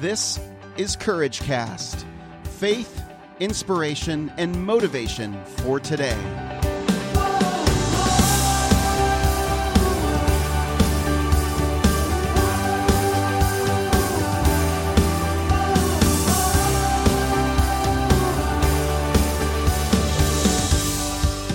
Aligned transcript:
This 0.00 0.38
is 0.76 0.94
Courage 0.94 1.40
Cast 1.40 2.06
faith, 2.44 3.02
inspiration, 3.40 4.32
and 4.36 4.64
motivation 4.64 5.44
for 5.44 5.80
today. 5.80 6.16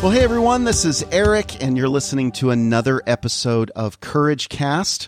Well, 0.02 0.12
hey 0.12 0.22
everyone, 0.22 0.66
this 0.66 0.84
is 0.84 1.06
Eric, 1.14 1.64
and 1.64 1.78
you're 1.78 1.88
listening 1.88 2.34
to 2.34 2.52
another 2.52 3.02
episode 3.08 3.72
of 3.72 4.02
Courage 4.02 4.50
Cast. 4.50 5.08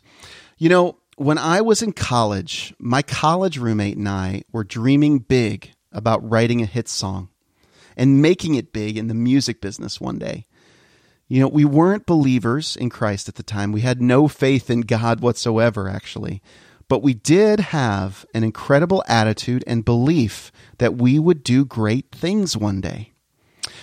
You 0.57 0.69
know, 0.69 0.99
when 1.15 1.37
I 1.37 1.61
was 1.61 1.81
in 1.81 1.93
college, 1.93 2.73
my 2.77 3.01
college 3.01 3.57
roommate 3.57 3.97
and 3.97 4.09
I 4.09 4.43
were 4.51 4.63
dreaming 4.63 5.19
big 5.19 5.71
about 5.91 6.29
writing 6.29 6.61
a 6.61 6.65
hit 6.65 6.89
song 6.89 7.29
and 7.95 8.21
making 8.21 8.55
it 8.55 8.73
big 8.73 8.97
in 8.97 9.07
the 9.07 9.13
music 9.13 9.61
business 9.61 10.01
one 10.01 10.19
day. 10.19 10.45
You 11.27 11.39
know, 11.39 11.47
we 11.47 11.65
weren't 11.65 12.05
believers 12.05 12.75
in 12.75 12.89
Christ 12.89 13.29
at 13.29 13.35
the 13.35 13.43
time. 13.43 13.71
We 13.71 13.81
had 13.81 14.01
no 14.01 14.27
faith 14.27 14.69
in 14.69 14.81
God 14.81 15.21
whatsoever, 15.21 15.89
actually. 15.89 16.41
But 16.87 17.01
we 17.01 17.15
did 17.15 17.59
have 17.59 18.25
an 18.35 18.43
incredible 18.43 19.03
attitude 19.07 19.63
and 19.65 19.83
belief 19.83 20.51
that 20.77 20.97
we 20.97 21.17
would 21.17 21.43
do 21.43 21.65
great 21.65 22.11
things 22.11 22.55
one 22.55 22.79
day. 22.79 23.13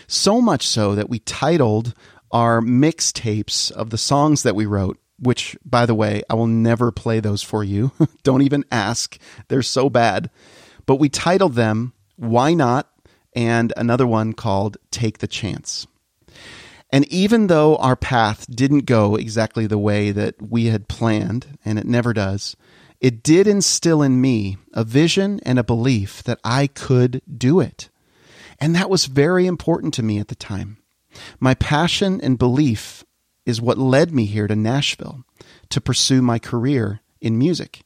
So 0.07 0.41
much 0.41 0.69
so 0.69 0.95
that 0.95 1.09
we 1.09 1.19
titled 1.19 1.95
our 2.31 2.61
mixtapes 2.61 3.73
of 3.73 3.91
the 3.91 3.99
songs 3.99 4.45
that 4.45 4.55
we 4.55 4.67
wrote, 4.67 4.99
which, 5.23 5.57
by 5.65 5.87
the 5.87 5.95
way, 5.95 6.23
I 6.29 6.35
will 6.35 6.49
never 6.49 6.91
play 6.91 7.21
those 7.21 7.43
for 7.43 7.62
you. 7.62 7.93
Don't 8.25 8.43
even 8.43 8.65
ask. 8.73 9.19
They're 9.48 9.62
so 9.62 9.89
bad. 9.89 10.31
But 10.85 10.97
we 10.97 11.09
titled 11.09 11.55
them 11.55 11.93
Why 12.17 12.55
Not? 12.55 12.89
and 13.34 13.73
another 13.77 14.06
one 14.06 14.34
called 14.34 14.77
Take 14.91 15.19
the 15.19 15.27
Chance. 15.27 15.87
And 16.91 17.06
even 17.09 17.47
though 17.47 17.77
our 17.77 17.97
path 17.97 18.47
didn't 18.55 18.84
go 18.84 19.17
exactly 19.17 19.67
the 19.67 19.78
way 19.78 20.11
that 20.11 20.34
we 20.43 20.67
had 20.67 20.89
planned, 20.89 21.59
and 21.65 21.78
it 21.78 21.87
never 21.87 22.12
does, 22.12 22.55
it 23.00 23.23
did 23.23 23.47
instill 23.47 24.03
in 24.03 24.20
me 24.20 24.59
a 24.75 24.84
vision 24.84 25.41
and 25.45 25.59
a 25.59 25.65
belief 25.65 26.23
that 26.25 26.39
I 26.45 26.67
could 26.67 27.23
do 27.27 27.61
it. 27.61 27.89
And 28.61 28.75
that 28.77 28.91
was 28.91 29.06
very 29.06 29.47
important 29.47 29.95
to 29.95 30.03
me 30.03 30.19
at 30.19 30.28
the 30.28 30.34
time. 30.34 30.77
My 31.41 31.55
passion 31.55 32.20
and 32.20 32.39
belief 32.39 33.05
is 33.45 33.61
what 33.61 33.79
led 33.79 34.12
me 34.12 34.25
here 34.25 34.47
to 34.47 34.57
Nashville 34.57 35.25
to 35.71 35.81
pursue 35.81 36.23
my 36.23 36.39
career 36.39 37.01
in 37.21 37.39
music. 37.39 37.83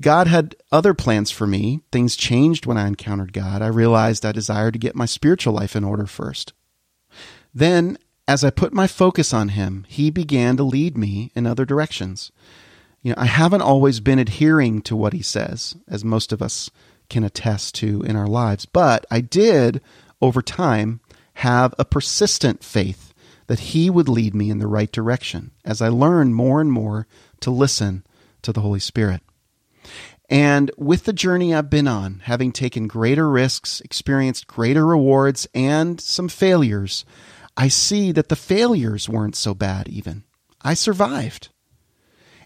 God 0.00 0.26
had 0.26 0.56
other 0.72 0.94
plans 0.94 1.30
for 1.30 1.46
me. 1.46 1.80
Things 1.92 2.16
changed 2.16 2.64
when 2.64 2.78
I 2.78 2.86
encountered 2.86 3.32
God. 3.32 3.60
I 3.60 3.66
realized 3.66 4.24
I 4.24 4.32
desired 4.32 4.72
to 4.72 4.78
get 4.78 4.96
my 4.96 5.04
spiritual 5.04 5.52
life 5.52 5.76
in 5.76 5.84
order 5.84 6.06
first. 6.06 6.52
Then, 7.52 7.98
as 8.26 8.42
I 8.42 8.50
put 8.50 8.72
my 8.72 8.86
focus 8.86 9.34
on 9.34 9.50
Him, 9.50 9.84
He 9.88 10.10
began 10.10 10.56
to 10.56 10.62
lead 10.62 10.96
me 10.96 11.32
in 11.34 11.46
other 11.46 11.66
directions. 11.66 12.32
You 13.02 13.10
know, 13.10 13.20
I 13.20 13.26
haven't 13.26 13.62
always 13.62 14.00
been 14.00 14.18
adhering 14.18 14.82
to 14.82 14.96
what 14.96 15.12
He 15.12 15.22
says, 15.22 15.76
as 15.88 16.04
most 16.04 16.32
of 16.32 16.40
us 16.40 16.70
can 17.10 17.24
attest 17.24 17.74
to 17.76 18.02
in 18.02 18.16
our 18.16 18.28
lives. 18.28 18.64
But 18.64 19.04
I 19.10 19.20
did, 19.20 19.82
over 20.22 20.40
time, 20.40 21.00
have 21.34 21.74
a 21.78 21.84
persistent 21.84 22.64
faith 22.64 23.09
that 23.50 23.74
He 23.74 23.90
would 23.90 24.08
lead 24.08 24.32
me 24.32 24.48
in 24.48 24.60
the 24.60 24.68
right 24.68 24.92
direction 24.92 25.50
as 25.64 25.82
I 25.82 25.88
learned 25.88 26.36
more 26.36 26.60
and 26.60 26.70
more 26.70 27.08
to 27.40 27.50
listen 27.50 28.06
to 28.42 28.52
the 28.52 28.60
Holy 28.60 28.78
Spirit. 28.78 29.22
And 30.28 30.70
with 30.78 31.02
the 31.02 31.12
journey 31.12 31.52
I've 31.52 31.68
been 31.68 31.88
on, 31.88 32.20
having 32.26 32.52
taken 32.52 32.86
greater 32.86 33.28
risks, 33.28 33.80
experienced 33.80 34.46
greater 34.46 34.86
rewards, 34.86 35.48
and 35.52 36.00
some 36.00 36.28
failures, 36.28 37.04
I 37.56 37.66
see 37.66 38.12
that 38.12 38.28
the 38.28 38.36
failures 38.36 39.08
weren't 39.08 39.34
so 39.34 39.52
bad, 39.52 39.88
even. 39.88 40.22
I 40.62 40.74
survived. 40.74 41.48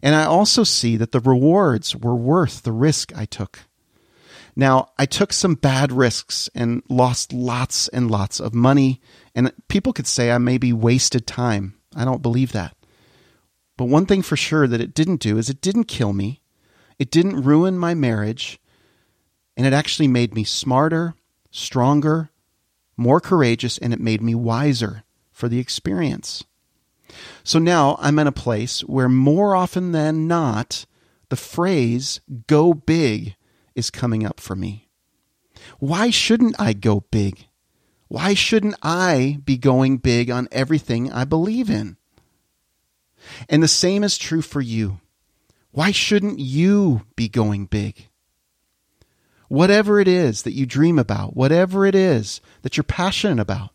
And 0.02 0.14
I 0.14 0.24
also 0.24 0.64
see 0.64 0.96
that 0.96 1.12
the 1.12 1.20
rewards 1.20 1.94
were 1.94 2.16
worth 2.16 2.62
the 2.62 2.72
risk 2.72 3.14
I 3.14 3.26
took. 3.26 3.58
Now, 4.56 4.90
I 4.98 5.06
took 5.06 5.32
some 5.32 5.54
bad 5.54 5.90
risks 5.90 6.48
and 6.54 6.82
lost 6.88 7.32
lots 7.32 7.88
and 7.88 8.10
lots 8.10 8.40
of 8.40 8.54
money. 8.54 9.00
And 9.34 9.52
people 9.68 9.92
could 9.92 10.06
say 10.06 10.30
I 10.30 10.38
maybe 10.38 10.72
wasted 10.72 11.26
time. 11.26 11.74
I 11.94 12.04
don't 12.04 12.22
believe 12.22 12.52
that. 12.52 12.76
But 13.76 13.86
one 13.86 14.06
thing 14.06 14.22
for 14.22 14.36
sure 14.36 14.68
that 14.68 14.80
it 14.80 14.94
didn't 14.94 15.20
do 15.20 15.38
is 15.38 15.50
it 15.50 15.60
didn't 15.60 15.84
kill 15.84 16.12
me. 16.12 16.40
It 16.98 17.10
didn't 17.10 17.42
ruin 17.42 17.76
my 17.78 17.94
marriage. 17.94 18.60
And 19.56 19.66
it 19.66 19.72
actually 19.72 20.08
made 20.08 20.34
me 20.34 20.44
smarter, 20.44 21.14
stronger, 21.50 22.30
more 22.96 23.20
courageous, 23.20 23.78
and 23.78 23.92
it 23.92 24.00
made 24.00 24.22
me 24.22 24.34
wiser 24.34 25.02
for 25.32 25.48
the 25.48 25.58
experience. 25.58 26.44
So 27.42 27.58
now 27.58 27.96
I'm 28.00 28.18
in 28.18 28.26
a 28.26 28.32
place 28.32 28.80
where 28.82 29.08
more 29.08 29.56
often 29.56 29.92
than 29.92 30.28
not, 30.28 30.86
the 31.28 31.36
phrase 31.36 32.20
go 32.46 32.74
big 32.74 33.34
is 33.74 33.90
coming 33.90 34.24
up 34.24 34.40
for 34.40 34.54
me. 34.54 34.88
Why 35.78 36.10
shouldn't 36.10 36.60
I 36.60 36.72
go 36.72 37.00
big? 37.10 37.46
Why 38.08 38.34
shouldn't 38.34 38.76
I 38.82 39.38
be 39.44 39.56
going 39.56 39.98
big 39.98 40.30
on 40.30 40.48
everything 40.52 41.12
I 41.12 41.24
believe 41.24 41.70
in? 41.70 41.96
And 43.48 43.62
the 43.62 43.68
same 43.68 44.04
is 44.04 44.18
true 44.18 44.42
for 44.42 44.60
you. 44.60 45.00
Why 45.70 45.90
shouldn't 45.90 46.38
you 46.38 47.02
be 47.16 47.28
going 47.28 47.66
big? 47.66 48.08
Whatever 49.48 50.00
it 50.00 50.08
is 50.08 50.42
that 50.42 50.54
you 50.54 50.66
dream 50.66 50.98
about, 50.98 51.36
whatever 51.36 51.86
it 51.86 51.94
is 51.94 52.40
that 52.62 52.76
you're 52.76 52.84
passionate 52.84 53.40
about, 53.40 53.70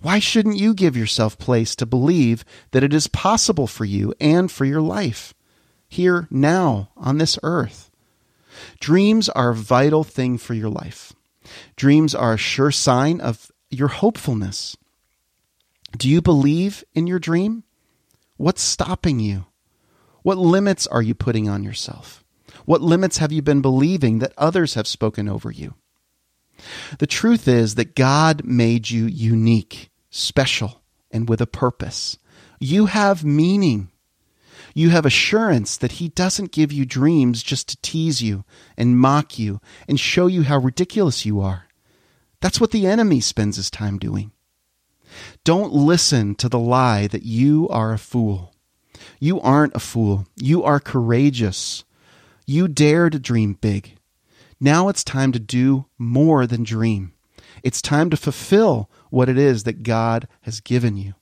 why 0.00 0.18
shouldn't 0.18 0.58
you 0.58 0.74
give 0.74 0.96
yourself 0.96 1.38
place 1.38 1.74
to 1.76 1.86
believe 1.86 2.44
that 2.72 2.84
it 2.84 2.92
is 2.92 3.06
possible 3.08 3.66
for 3.66 3.84
you 3.84 4.12
and 4.20 4.52
for 4.52 4.64
your 4.64 4.82
life 4.82 5.34
here 5.88 6.28
now 6.30 6.90
on 6.96 7.18
this 7.18 7.38
earth? 7.42 7.90
Dreams 8.80 9.28
are 9.28 9.50
a 9.50 9.54
vital 9.54 10.04
thing 10.04 10.38
for 10.38 10.54
your 10.54 10.70
life. 10.70 11.12
Dreams 11.76 12.14
are 12.14 12.34
a 12.34 12.38
sure 12.38 12.70
sign 12.70 13.20
of 13.20 13.50
your 13.70 13.88
hopefulness. 13.88 14.76
Do 15.96 16.08
you 16.08 16.20
believe 16.20 16.84
in 16.94 17.06
your 17.06 17.18
dream? 17.18 17.64
What's 18.36 18.62
stopping 18.62 19.20
you? 19.20 19.46
What 20.22 20.38
limits 20.38 20.86
are 20.86 21.02
you 21.02 21.14
putting 21.14 21.48
on 21.48 21.62
yourself? 21.62 22.24
What 22.64 22.80
limits 22.80 23.18
have 23.18 23.30
you 23.30 23.42
been 23.42 23.60
believing 23.60 24.18
that 24.20 24.32
others 24.38 24.74
have 24.74 24.86
spoken 24.86 25.28
over 25.28 25.50
you? 25.50 25.74
The 26.98 27.06
truth 27.06 27.46
is 27.46 27.74
that 27.74 27.94
God 27.94 28.44
made 28.44 28.90
you 28.90 29.06
unique, 29.06 29.90
special, 30.10 30.82
and 31.10 31.28
with 31.28 31.40
a 31.40 31.46
purpose. 31.46 32.18
You 32.58 32.86
have 32.86 33.24
meaning. 33.24 33.90
You 34.74 34.90
have 34.90 35.06
assurance 35.06 35.76
that 35.76 35.92
He 35.92 36.08
doesn't 36.08 36.52
give 36.52 36.72
you 36.72 36.84
dreams 36.84 37.42
just 37.42 37.68
to 37.68 37.76
tease 37.80 38.20
you 38.20 38.44
and 38.76 38.98
mock 38.98 39.38
you 39.38 39.60
and 39.88 39.98
show 39.98 40.26
you 40.26 40.42
how 40.42 40.58
ridiculous 40.58 41.24
you 41.24 41.40
are. 41.40 41.66
That's 42.44 42.60
what 42.60 42.72
the 42.72 42.86
enemy 42.86 43.20
spends 43.20 43.56
his 43.56 43.70
time 43.70 43.98
doing. 43.98 44.30
Don't 45.44 45.72
listen 45.72 46.34
to 46.34 46.48
the 46.48 46.58
lie 46.58 47.06
that 47.06 47.22
you 47.22 47.66
are 47.70 47.94
a 47.94 47.98
fool. 47.98 48.54
You 49.18 49.40
aren't 49.40 49.74
a 49.74 49.80
fool. 49.80 50.26
You 50.36 50.62
are 50.62 50.78
courageous. 50.78 51.84
You 52.46 52.68
dare 52.68 53.08
to 53.08 53.18
dream 53.18 53.54
big. 53.54 53.96
Now 54.60 54.88
it's 54.88 55.02
time 55.02 55.32
to 55.32 55.38
do 55.38 55.86
more 55.96 56.46
than 56.46 56.64
dream. 56.64 57.14
It's 57.62 57.80
time 57.80 58.10
to 58.10 58.16
fulfill 58.16 58.90
what 59.08 59.30
it 59.30 59.38
is 59.38 59.62
that 59.64 59.82
God 59.82 60.28
has 60.42 60.60
given 60.60 60.98
you, 60.98 61.14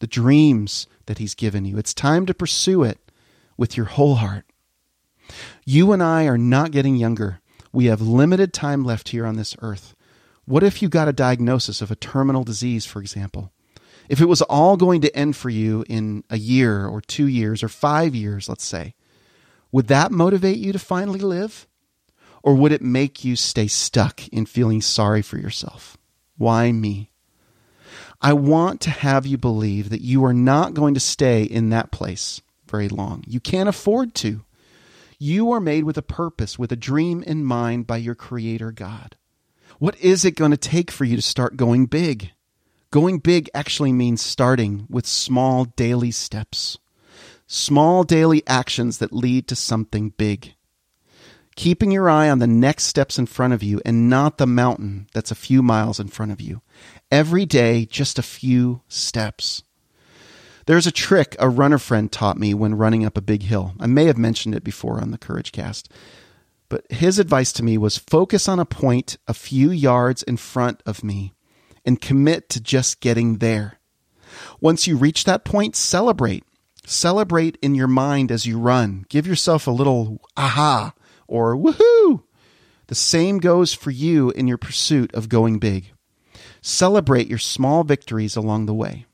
the 0.00 0.06
dreams 0.06 0.86
that 1.06 1.18
He's 1.18 1.34
given 1.34 1.64
you. 1.64 1.78
It's 1.78 1.94
time 1.94 2.26
to 2.26 2.34
pursue 2.34 2.82
it 2.82 2.98
with 3.56 3.76
your 3.76 3.86
whole 3.86 4.16
heart. 4.16 4.44
You 5.64 5.92
and 5.92 6.02
I 6.02 6.24
are 6.26 6.38
not 6.38 6.72
getting 6.72 6.96
younger. 6.96 7.40
We 7.72 7.86
have 7.86 8.00
limited 8.00 8.52
time 8.52 8.84
left 8.84 9.10
here 9.10 9.24
on 9.24 9.36
this 9.36 9.56
earth. 9.62 9.94
What 10.44 10.64
if 10.64 10.82
you 10.82 10.88
got 10.88 11.08
a 11.08 11.12
diagnosis 11.12 11.80
of 11.80 11.90
a 11.90 11.96
terminal 11.96 12.42
disease, 12.42 12.84
for 12.84 13.00
example? 13.00 13.52
If 14.08 14.20
it 14.20 14.26
was 14.26 14.42
all 14.42 14.76
going 14.76 15.02
to 15.02 15.16
end 15.16 15.36
for 15.36 15.50
you 15.50 15.84
in 15.88 16.24
a 16.28 16.36
year 16.36 16.84
or 16.84 17.00
two 17.00 17.28
years 17.28 17.62
or 17.62 17.68
five 17.68 18.12
years, 18.14 18.48
let's 18.48 18.64
say, 18.64 18.94
would 19.70 19.86
that 19.86 20.10
motivate 20.10 20.58
you 20.58 20.72
to 20.72 20.80
finally 20.80 21.20
live? 21.20 21.68
Or 22.42 22.54
would 22.54 22.72
it 22.72 22.82
make 22.82 23.24
you 23.24 23.36
stay 23.36 23.68
stuck 23.68 24.26
in 24.28 24.46
feeling 24.46 24.80
sorry 24.80 25.22
for 25.22 25.38
yourself? 25.38 25.96
Why 26.36 26.72
me? 26.72 27.12
I 28.22 28.34
want 28.34 28.82
to 28.82 28.90
have 28.90 29.24
you 29.26 29.38
believe 29.38 29.88
that 29.90 30.02
you 30.02 30.24
are 30.24 30.34
not 30.34 30.74
going 30.74 30.94
to 30.94 31.00
stay 31.00 31.42
in 31.42 31.70
that 31.70 31.90
place 31.90 32.42
very 32.66 32.88
long. 32.88 33.24
You 33.26 33.40
can't 33.40 33.68
afford 33.68 34.14
to. 34.16 34.42
You 35.18 35.52
are 35.52 35.60
made 35.60 35.84
with 35.84 35.96
a 35.96 36.02
purpose, 36.02 36.58
with 36.58 36.70
a 36.72 36.76
dream 36.76 37.22
in 37.22 37.44
mind 37.44 37.86
by 37.86 37.96
your 37.96 38.14
Creator 38.14 38.72
God. 38.72 39.16
What 39.78 39.98
is 40.00 40.24
it 40.24 40.36
going 40.36 40.50
to 40.50 40.56
take 40.56 40.90
for 40.90 41.04
you 41.04 41.16
to 41.16 41.22
start 41.22 41.56
going 41.56 41.86
big? 41.86 42.32
Going 42.90 43.18
big 43.18 43.48
actually 43.54 43.92
means 43.92 44.20
starting 44.20 44.86
with 44.90 45.06
small 45.06 45.64
daily 45.64 46.10
steps, 46.10 46.78
small 47.46 48.04
daily 48.04 48.42
actions 48.46 48.98
that 48.98 49.12
lead 49.12 49.48
to 49.48 49.56
something 49.56 50.10
big. 50.10 50.54
Keeping 51.56 51.90
your 51.90 52.08
eye 52.08 52.30
on 52.30 52.38
the 52.38 52.46
next 52.46 52.84
steps 52.84 53.18
in 53.18 53.26
front 53.26 53.52
of 53.52 53.62
you 53.62 53.80
and 53.84 54.08
not 54.08 54.38
the 54.38 54.46
mountain 54.46 55.08
that's 55.12 55.30
a 55.30 55.36
few 55.36 55.62
miles 55.62 56.00
in 56.00 56.08
front 56.08 56.32
of 56.32 56.40
you. 56.40 56.62
Every 57.10 57.44
day, 57.44 57.86
just 57.86 58.18
a 58.18 58.22
few 58.22 58.82
steps. 58.88 59.62
There's 60.66 60.86
a 60.86 60.92
trick 60.92 61.34
a 61.38 61.48
runner 61.48 61.78
friend 61.78 62.10
taught 62.10 62.38
me 62.38 62.54
when 62.54 62.76
running 62.76 63.04
up 63.04 63.18
a 63.18 63.22
big 63.22 63.42
hill. 63.42 63.74
I 63.80 63.86
may 63.86 64.04
have 64.04 64.18
mentioned 64.18 64.54
it 64.54 64.64
before 64.64 65.00
on 65.00 65.10
the 65.10 65.18
Courage 65.18 65.52
Cast. 65.52 65.90
But 66.68 66.90
his 66.90 67.18
advice 67.18 67.52
to 67.54 67.64
me 67.64 67.76
was 67.76 67.98
focus 67.98 68.48
on 68.48 68.60
a 68.60 68.64
point 68.64 69.16
a 69.26 69.34
few 69.34 69.70
yards 69.70 70.22
in 70.22 70.36
front 70.36 70.82
of 70.86 71.02
me 71.02 71.32
and 71.84 72.00
commit 72.00 72.48
to 72.50 72.60
just 72.60 73.00
getting 73.00 73.38
there. 73.38 73.80
Once 74.60 74.86
you 74.86 74.96
reach 74.96 75.24
that 75.24 75.44
point, 75.44 75.74
celebrate. 75.74 76.44
Celebrate 76.86 77.58
in 77.60 77.74
your 77.74 77.88
mind 77.88 78.30
as 78.30 78.46
you 78.46 78.58
run. 78.58 79.04
Give 79.08 79.26
yourself 79.26 79.66
a 79.66 79.72
little 79.72 80.20
aha 80.36 80.94
or 81.30 81.56
woohoo. 81.56 82.22
The 82.88 82.94
same 82.94 83.38
goes 83.38 83.72
for 83.72 83.90
you 83.90 84.30
in 84.30 84.48
your 84.48 84.58
pursuit 84.58 85.14
of 85.14 85.28
going 85.28 85.58
big. 85.58 85.92
Celebrate 86.60 87.28
your 87.28 87.38
small 87.38 87.84
victories 87.84 88.36
along 88.36 88.66
the 88.66 88.74
way. 88.74 89.06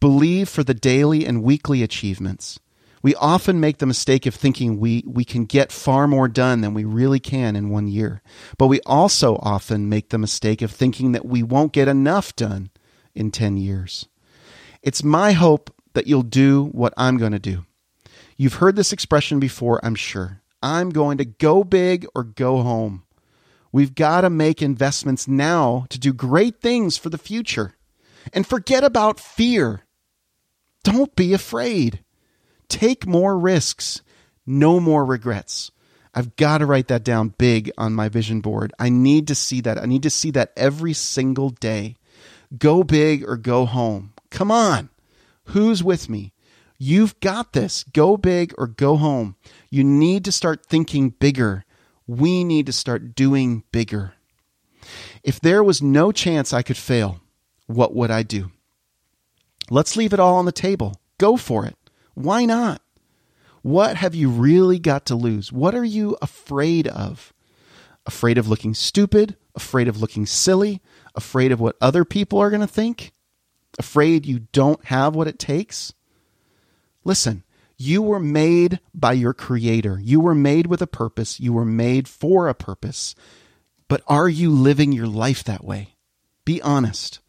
Believe 0.00 0.48
for 0.48 0.64
the 0.64 0.74
daily 0.74 1.24
and 1.24 1.42
weekly 1.42 1.82
achievements. 1.82 2.58
We 3.02 3.14
often 3.14 3.60
make 3.60 3.78
the 3.78 3.86
mistake 3.86 4.26
of 4.26 4.34
thinking 4.34 4.80
we, 4.80 5.04
we 5.06 5.24
can 5.24 5.44
get 5.44 5.70
far 5.70 6.08
more 6.08 6.26
done 6.26 6.60
than 6.60 6.74
we 6.74 6.84
really 6.84 7.20
can 7.20 7.54
in 7.54 7.70
one 7.70 7.86
year. 7.86 8.22
But 8.58 8.66
we 8.66 8.80
also 8.86 9.36
often 9.36 9.88
make 9.88 10.08
the 10.08 10.18
mistake 10.18 10.62
of 10.62 10.70
thinking 10.72 11.12
that 11.12 11.24
we 11.24 11.42
won't 11.42 11.72
get 11.72 11.86
enough 11.86 12.34
done 12.34 12.70
in 13.14 13.30
10 13.30 13.58
years. 13.58 14.08
It's 14.82 15.04
my 15.04 15.32
hope 15.32 15.72
that 15.92 16.06
you'll 16.06 16.22
do 16.22 16.64
what 16.72 16.94
I'm 16.96 17.18
going 17.18 17.32
to 17.32 17.38
do. 17.38 17.64
You've 18.36 18.54
heard 18.54 18.74
this 18.74 18.92
expression 18.92 19.38
before, 19.38 19.84
I'm 19.84 19.94
sure. 19.94 20.40
I'm 20.64 20.88
going 20.88 21.18
to 21.18 21.26
go 21.26 21.62
big 21.62 22.06
or 22.14 22.24
go 22.24 22.62
home. 22.62 23.02
We've 23.70 23.94
got 23.94 24.22
to 24.22 24.30
make 24.30 24.62
investments 24.62 25.28
now 25.28 25.84
to 25.90 25.98
do 25.98 26.14
great 26.14 26.62
things 26.62 26.96
for 26.96 27.10
the 27.10 27.18
future. 27.18 27.74
And 28.32 28.46
forget 28.46 28.82
about 28.82 29.20
fear. 29.20 29.82
Don't 30.82 31.14
be 31.14 31.34
afraid. 31.34 32.02
Take 32.68 33.06
more 33.06 33.38
risks. 33.38 34.00
No 34.46 34.80
more 34.80 35.04
regrets. 35.04 35.70
I've 36.14 36.34
got 36.36 36.58
to 36.58 36.66
write 36.66 36.88
that 36.88 37.04
down 37.04 37.34
big 37.36 37.70
on 37.76 37.92
my 37.92 38.08
vision 38.08 38.40
board. 38.40 38.72
I 38.78 38.88
need 38.88 39.28
to 39.28 39.34
see 39.34 39.60
that. 39.60 39.76
I 39.76 39.84
need 39.84 40.04
to 40.04 40.10
see 40.10 40.30
that 40.30 40.54
every 40.56 40.94
single 40.94 41.50
day. 41.50 41.96
Go 42.56 42.84
big 42.84 43.22
or 43.28 43.36
go 43.36 43.66
home. 43.66 44.14
Come 44.30 44.50
on. 44.50 44.88
Who's 45.46 45.84
with 45.84 46.08
me? 46.08 46.32
You've 46.78 47.18
got 47.20 47.52
this. 47.52 47.84
Go 47.84 48.16
big 48.16 48.52
or 48.58 48.66
go 48.66 48.96
home. 48.96 49.36
You 49.74 49.82
need 49.82 50.24
to 50.26 50.30
start 50.30 50.64
thinking 50.64 51.10
bigger. 51.10 51.64
We 52.06 52.44
need 52.44 52.66
to 52.66 52.72
start 52.72 53.16
doing 53.16 53.64
bigger. 53.72 54.14
If 55.24 55.40
there 55.40 55.64
was 55.64 55.82
no 55.82 56.12
chance 56.12 56.52
I 56.52 56.62
could 56.62 56.76
fail, 56.76 57.20
what 57.66 57.92
would 57.92 58.08
I 58.08 58.22
do? 58.22 58.52
Let's 59.70 59.96
leave 59.96 60.12
it 60.12 60.20
all 60.20 60.36
on 60.36 60.44
the 60.44 60.52
table. 60.52 61.00
Go 61.18 61.36
for 61.36 61.66
it. 61.66 61.76
Why 62.14 62.44
not? 62.44 62.82
What 63.62 63.96
have 63.96 64.14
you 64.14 64.28
really 64.28 64.78
got 64.78 65.06
to 65.06 65.16
lose? 65.16 65.50
What 65.50 65.74
are 65.74 65.84
you 65.84 66.16
afraid 66.22 66.86
of? 66.86 67.32
Afraid 68.06 68.38
of 68.38 68.46
looking 68.46 68.74
stupid? 68.74 69.36
Afraid 69.56 69.88
of 69.88 70.00
looking 70.00 70.24
silly? 70.24 70.82
Afraid 71.16 71.50
of 71.50 71.58
what 71.58 71.74
other 71.80 72.04
people 72.04 72.38
are 72.38 72.50
going 72.50 72.60
to 72.60 72.68
think? 72.68 73.10
Afraid 73.76 74.24
you 74.24 74.46
don't 74.52 74.84
have 74.84 75.16
what 75.16 75.26
it 75.26 75.40
takes? 75.40 75.92
Listen, 77.02 77.42
you 77.76 78.02
were 78.02 78.20
made 78.20 78.80
by 78.94 79.12
your 79.12 79.34
Creator. 79.34 80.00
You 80.02 80.20
were 80.20 80.34
made 80.34 80.66
with 80.66 80.80
a 80.80 80.86
purpose. 80.86 81.40
You 81.40 81.52
were 81.52 81.64
made 81.64 82.08
for 82.08 82.48
a 82.48 82.54
purpose. 82.54 83.14
But 83.88 84.02
are 84.06 84.28
you 84.28 84.50
living 84.50 84.92
your 84.92 85.06
life 85.06 85.44
that 85.44 85.64
way? 85.64 85.96
Be 86.44 86.62
honest. 86.62 87.20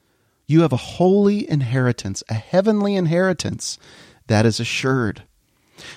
You 0.47 0.62
have 0.62 0.74
a 0.74 0.77
holy 0.77 1.50
inheritance, 1.50 2.24
a 2.30 2.36
heavenly 2.36 2.95
inheritance 2.95 3.80
that 4.27 4.45
is 4.45 4.59
assured. 4.59 5.24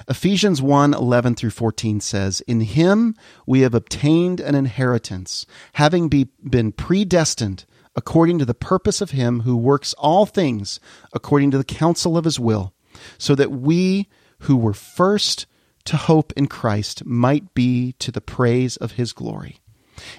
Ephesians 0.09 0.61
1 0.61 0.94
11 0.94 1.35
through 1.35 1.51
14 1.51 2.01
says, 2.01 2.41
In 2.43 2.61
him 2.61 3.15
we 3.47 3.61
have 3.61 3.75
obtained 3.75 4.41
an 4.41 4.55
inheritance, 4.55 5.47
having 5.75 6.09
be, 6.09 6.29
been 6.43 6.73
predestined 6.73 7.65
according 7.94 8.39
to 8.39 8.44
the 8.44 8.55
purpose 8.55 9.01
of 9.01 9.11
him 9.11 9.41
who 9.41 9.56
works 9.56 9.93
all 9.94 10.27
things 10.27 10.81
according 11.12 11.51
to 11.51 11.59
the 11.59 11.65
counsel 11.65 12.17
of 12.17 12.25
his 12.25 12.41
will, 12.41 12.73
so 13.19 13.35
that 13.35 13.51
we 13.51 14.09
who 14.40 14.56
were 14.56 14.75
first 14.75 15.46
to 15.85 15.96
hope 15.96 16.32
in 16.37 16.46
Christ 16.46 17.05
might 17.05 17.55
be 17.55 17.93
to 17.99 18.12
the 18.12 18.20
praise 18.20 18.76
of 18.76 18.93
his 18.93 19.12
glory. 19.12 19.61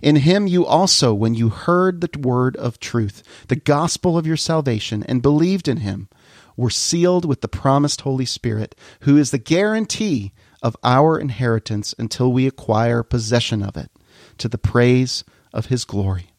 In 0.02 0.18
him 0.18 0.48
you 0.48 0.66
also, 0.66 1.14
when 1.14 1.36
you 1.36 1.50
heard 1.50 2.02
the 2.02 2.20
word 2.20 2.56
of 2.58 2.80
truth, 2.80 3.24
the 3.48 3.56
gospel 3.56 4.18
of 4.18 4.28
your 4.28 4.38
salvation, 4.38 5.04
and 5.04 5.22
believed 5.22 5.68
in 5.68 5.78
him, 5.78 6.10
were 6.58 6.70
sealed 6.70 7.24
with 7.24 7.42
the 7.42 7.48
promised 7.48 8.02
Holy 8.02 8.26
Spirit, 8.26 8.76
who 9.02 9.16
is 9.16 9.32
the 9.32 9.38
guarantee 9.38 10.34
of 10.62 10.76
our 10.84 11.18
inheritance 11.18 11.96
until 11.98 12.34
we 12.34 12.46
acquire 12.46 13.04
possession 13.04 13.64
of 13.64 13.78
it, 13.78 13.90
to 14.38 14.50
the 14.50 14.58
praise 14.58 15.24
of 15.54 15.68
his 15.68 15.86
glory. 15.86 16.32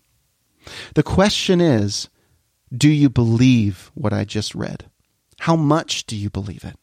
The 0.95 1.03
question 1.03 1.61
is 1.61 2.09
do 2.77 2.89
you 2.89 3.09
believe 3.09 3.91
what 3.95 4.13
I 4.13 4.25
just 4.25 4.55
read? 4.55 4.91
How 5.41 5.57
much 5.57 6.05
do 6.05 6.17
you 6.17 6.31
believe 6.31 6.65
it? 6.65 6.77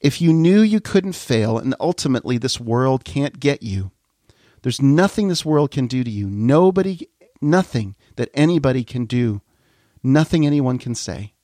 If 0.00 0.20
you 0.20 0.32
knew 0.32 0.60
you 0.60 0.80
couldn't 0.80 1.14
fail 1.14 1.58
and 1.58 1.74
ultimately 1.80 2.38
this 2.38 2.60
world 2.60 3.04
can't 3.04 3.40
get 3.40 3.62
you, 3.62 3.90
there's 4.62 4.82
nothing 4.82 5.28
this 5.28 5.44
world 5.44 5.70
can 5.70 5.86
do 5.86 6.04
to 6.04 6.10
you. 6.10 6.28
Nobody, 6.28 7.08
nothing 7.40 7.96
that 8.16 8.30
anybody 8.34 8.84
can 8.84 9.04
do, 9.04 9.42
nothing 10.02 10.46
anyone 10.46 10.78
can 10.78 10.94
say. 10.94 11.34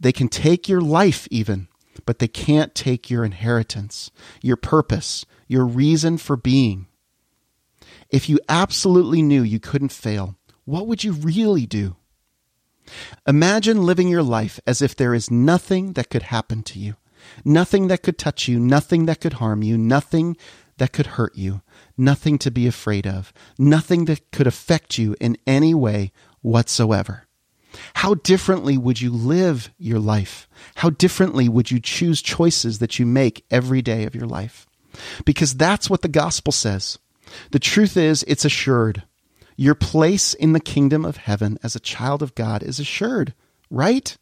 They 0.00 0.12
can 0.12 0.28
take 0.28 0.68
your 0.68 0.80
life, 0.80 1.26
even, 1.30 1.68
but 2.06 2.18
they 2.18 2.28
can't 2.28 2.74
take 2.74 3.10
your 3.10 3.24
inheritance, 3.24 4.10
your 4.42 4.56
purpose, 4.56 5.26
your 5.46 5.66
reason 5.66 6.18
for 6.18 6.36
being. 6.36 6.86
If 8.10 8.28
you 8.28 8.38
absolutely 8.48 9.22
knew 9.22 9.42
you 9.42 9.60
couldn't 9.60 9.92
fail, 9.92 10.36
what 10.64 10.86
would 10.86 11.04
you 11.04 11.12
really 11.12 11.66
do? 11.66 11.96
Imagine 13.26 13.84
living 13.84 14.08
your 14.08 14.22
life 14.22 14.60
as 14.66 14.80
if 14.80 14.94
there 14.96 15.14
is 15.14 15.30
nothing 15.30 15.94
that 15.94 16.10
could 16.10 16.24
happen 16.24 16.62
to 16.64 16.78
you, 16.78 16.96
nothing 17.44 17.88
that 17.88 18.02
could 18.02 18.18
touch 18.18 18.48
you, 18.48 18.58
nothing 18.58 19.06
that 19.06 19.20
could 19.20 19.34
harm 19.34 19.62
you, 19.62 19.78
nothing 19.78 20.36
that 20.78 20.92
could 20.92 21.06
hurt 21.06 21.36
you, 21.36 21.62
nothing 21.96 22.38
to 22.38 22.50
be 22.50 22.66
afraid 22.66 23.06
of, 23.06 23.32
nothing 23.58 24.06
that 24.06 24.30
could 24.30 24.46
affect 24.46 24.98
you 24.98 25.16
in 25.20 25.36
any 25.46 25.74
way 25.74 26.12
whatsoever. 26.40 27.26
How 27.94 28.14
differently 28.14 28.78
would 28.78 29.00
you 29.00 29.10
live 29.10 29.70
your 29.78 29.98
life? 29.98 30.48
How 30.76 30.90
differently 30.90 31.48
would 31.48 31.70
you 31.70 31.80
choose 31.80 32.22
choices 32.22 32.78
that 32.78 32.98
you 32.98 33.06
make 33.06 33.44
every 33.50 33.82
day 33.82 34.04
of 34.04 34.14
your 34.14 34.26
life? 34.26 34.66
Because 35.24 35.54
that's 35.54 35.90
what 35.90 36.02
the 36.02 36.08
gospel 36.08 36.52
says. 36.52 36.98
The 37.50 37.58
truth 37.58 37.96
is, 37.96 38.24
it's 38.26 38.44
assured. 38.44 39.02
Your 39.56 39.74
place 39.74 40.34
in 40.34 40.52
the 40.52 40.60
kingdom 40.60 41.04
of 41.04 41.18
heaven 41.18 41.58
as 41.62 41.76
a 41.76 41.80
child 41.80 42.22
of 42.22 42.34
God 42.34 42.62
is 42.62 42.80
assured, 42.80 43.34
right? 43.70 44.16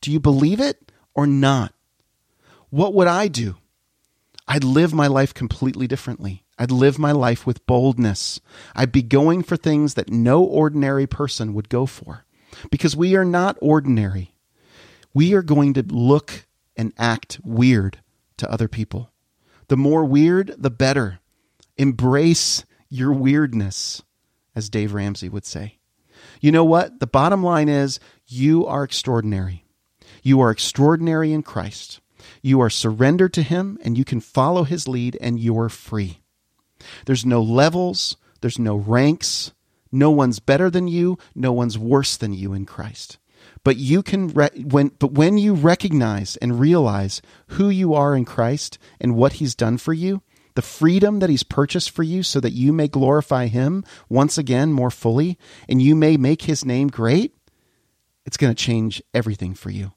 Do 0.00 0.12
you 0.12 0.20
believe 0.20 0.60
it 0.60 0.92
or 1.14 1.26
not? 1.26 1.72
What 2.72 2.94
would 2.94 3.06
I 3.06 3.28
do? 3.28 3.56
I'd 4.48 4.64
live 4.64 4.94
my 4.94 5.06
life 5.06 5.34
completely 5.34 5.86
differently. 5.86 6.42
I'd 6.58 6.70
live 6.70 6.98
my 6.98 7.12
life 7.12 7.46
with 7.46 7.66
boldness. 7.66 8.40
I'd 8.74 8.90
be 8.90 9.02
going 9.02 9.42
for 9.42 9.58
things 9.58 9.92
that 9.92 10.08
no 10.08 10.42
ordinary 10.42 11.06
person 11.06 11.52
would 11.52 11.68
go 11.68 11.84
for 11.84 12.24
because 12.70 12.96
we 12.96 13.14
are 13.14 13.26
not 13.26 13.58
ordinary. 13.60 14.34
We 15.12 15.34
are 15.34 15.42
going 15.42 15.74
to 15.74 15.82
look 15.82 16.46
and 16.74 16.94
act 16.96 17.38
weird 17.44 17.98
to 18.38 18.50
other 18.50 18.68
people. 18.68 19.10
The 19.68 19.76
more 19.76 20.06
weird, 20.06 20.54
the 20.56 20.70
better. 20.70 21.20
Embrace 21.76 22.64
your 22.88 23.12
weirdness, 23.12 24.00
as 24.56 24.70
Dave 24.70 24.94
Ramsey 24.94 25.28
would 25.28 25.44
say. 25.44 25.76
You 26.40 26.52
know 26.52 26.64
what? 26.64 27.00
The 27.00 27.06
bottom 27.06 27.42
line 27.42 27.68
is 27.68 28.00
you 28.26 28.66
are 28.66 28.82
extraordinary. 28.82 29.66
You 30.22 30.40
are 30.40 30.50
extraordinary 30.50 31.34
in 31.34 31.42
Christ. 31.42 32.00
You 32.42 32.60
are 32.60 32.70
surrendered 32.70 33.32
to 33.34 33.42
Him 33.42 33.78
and 33.84 33.96
you 33.96 34.04
can 34.04 34.20
follow 34.20 34.64
His 34.64 34.88
lead 34.88 35.16
and 35.20 35.38
you're 35.38 35.68
free. 35.68 36.20
There's 37.06 37.24
no 37.24 37.42
levels, 37.42 38.16
there's 38.40 38.58
no 38.58 38.76
ranks. 38.76 39.52
No 39.92 40.10
one's 40.10 40.40
better 40.40 40.70
than 40.70 40.88
you, 40.88 41.18
no 41.34 41.52
one's 41.52 41.78
worse 41.78 42.16
than 42.16 42.32
you 42.32 42.54
in 42.54 42.64
Christ. 42.64 43.18
But 43.62 43.76
you 43.76 44.02
can 44.02 44.28
re- 44.28 44.48
when 44.64 44.88
but 44.98 45.12
when 45.12 45.36
you 45.36 45.54
recognize 45.54 46.36
and 46.36 46.58
realize 46.58 47.20
who 47.48 47.68
you 47.68 47.94
are 47.94 48.16
in 48.16 48.24
Christ 48.24 48.78
and 49.00 49.14
what 49.14 49.34
he's 49.34 49.54
done 49.54 49.76
for 49.76 49.92
you, 49.92 50.22
the 50.54 50.62
freedom 50.62 51.18
that 51.20 51.30
he's 51.30 51.42
purchased 51.42 51.90
for 51.90 52.02
you 52.02 52.22
so 52.22 52.40
that 52.40 52.52
you 52.52 52.72
may 52.72 52.88
glorify 52.88 53.46
him 53.46 53.84
once 54.08 54.38
again 54.38 54.72
more 54.72 54.90
fully 54.90 55.38
and 55.68 55.82
you 55.82 55.94
may 55.94 56.16
make 56.16 56.42
his 56.42 56.64
name 56.64 56.88
great, 56.88 57.34
it's 58.24 58.36
going 58.36 58.54
to 58.54 58.64
change 58.64 59.02
everything 59.12 59.54
for 59.54 59.70
you. 59.70 59.92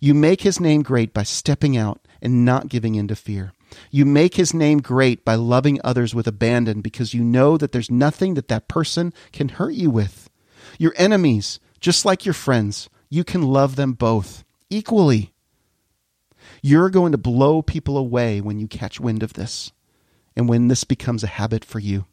You 0.00 0.14
make 0.14 0.42
his 0.42 0.60
name 0.60 0.82
great 0.82 1.12
by 1.12 1.22
stepping 1.22 1.76
out 1.76 2.00
and 2.20 2.44
not 2.44 2.68
giving 2.68 2.94
in 2.94 3.08
to 3.08 3.16
fear. 3.16 3.52
You 3.90 4.04
make 4.04 4.34
his 4.34 4.54
name 4.54 4.80
great 4.80 5.24
by 5.24 5.34
loving 5.34 5.80
others 5.84 6.14
with 6.14 6.26
abandon 6.26 6.80
because 6.80 7.14
you 7.14 7.22
know 7.22 7.56
that 7.56 7.72
there's 7.72 7.90
nothing 7.90 8.34
that 8.34 8.48
that 8.48 8.68
person 8.68 9.12
can 9.32 9.50
hurt 9.50 9.74
you 9.74 9.90
with. 9.90 10.30
Your 10.78 10.94
enemies, 10.96 11.60
just 11.80 12.04
like 12.04 12.24
your 12.24 12.34
friends, 12.34 12.88
you 13.08 13.24
can 13.24 13.42
love 13.42 13.76
them 13.76 13.92
both 13.92 14.44
equally. 14.70 15.32
You're 16.62 16.90
going 16.90 17.12
to 17.12 17.18
blow 17.18 17.62
people 17.62 17.96
away 17.96 18.40
when 18.40 18.58
you 18.58 18.68
catch 18.68 19.00
wind 19.00 19.22
of 19.22 19.34
this 19.34 19.72
and 20.36 20.48
when 20.48 20.68
this 20.68 20.84
becomes 20.84 21.22
a 21.22 21.28
habit 21.28 21.64
for 21.64 21.78
you. 21.78 22.06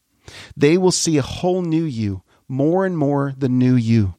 They 0.55 0.77
will 0.77 0.91
see 0.91 1.17
a 1.17 1.21
whole 1.23 1.61
new 1.61 1.83
you, 1.83 2.23
more 2.47 2.85
and 2.85 2.97
more 2.97 3.33
the 3.37 3.49
new 3.49 3.75
you, 3.75 4.15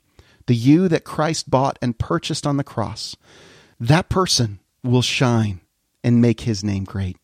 the 0.46 0.54
you 0.54 0.88
that 0.88 1.04
Christ 1.04 1.50
bought 1.50 1.78
and 1.82 1.98
purchased 1.98 2.46
on 2.46 2.56
the 2.56 2.64
cross. 2.64 3.16
That 3.78 4.08
person 4.08 4.60
will 4.82 5.02
shine 5.02 5.60
and 6.02 6.22
make 6.22 6.42
his 6.42 6.64
name 6.64 6.84
great. 6.84 7.16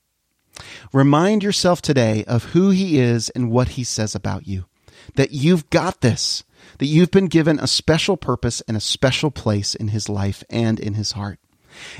Remind 0.92 1.42
yourself 1.42 1.80
today 1.80 2.24
of 2.24 2.46
who 2.46 2.70
he 2.70 2.98
is 2.98 3.30
and 3.30 3.50
what 3.50 3.68
he 3.68 3.84
says 3.84 4.14
about 4.14 4.46
you. 4.46 4.66
That 5.14 5.32
you've 5.32 5.70
got 5.70 6.00
this, 6.00 6.44
that 6.78 6.86
you've 6.86 7.10
been 7.10 7.26
given 7.26 7.58
a 7.58 7.66
special 7.66 8.16
purpose 8.16 8.60
and 8.68 8.76
a 8.76 8.80
special 8.80 9.30
place 9.30 9.74
in 9.74 9.88
his 9.88 10.08
life 10.08 10.44
and 10.50 10.78
in 10.78 10.94
his 10.94 11.12
heart. 11.12 11.38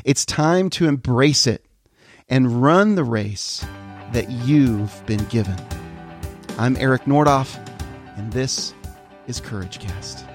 It's 0.04 0.26
time 0.26 0.70
to 0.70 0.86
embrace 0.86 1.46
it 1.46 1.64
and 2.28 2.62
run 2.62 2.94
the 2.94 3.04
race 3.04 3.64
that 4.12 4.30
you've 4.30 5.04
been 5.06 5.24
given. 5.26 5.56
I'm 6.58 6.76
Eric 6.76 7.04
Nordoff, 7.04 7.56
and 8.16 8.32
this 8.32 8.74
is 9.26 9.40
Courage 9.40 9.78
Cast. 9.78 10.26